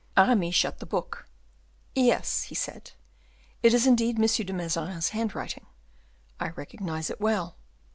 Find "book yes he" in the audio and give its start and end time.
0.87-2.55